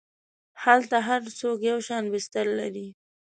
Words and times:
هلته 0.63 0.97
هر 1.07 1.21
څوک 1.39 1.57
یو 1.69 1.79
شان 1.87 2.03
بستر 2.13 2.45
لري. 2.59 2.87